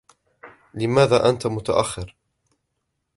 [0.73, 2.15] لماذا أنت متأخر؟